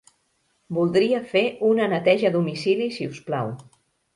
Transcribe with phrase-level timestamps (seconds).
[0.77, 3.57] Voldria fer una neteja a domicili, si us plau.